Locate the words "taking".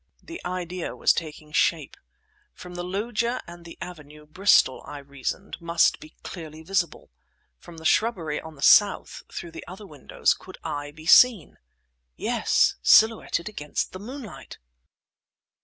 1.13-1.51